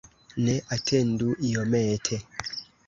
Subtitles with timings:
[0.45, 2.23] Ne, atendu iomete!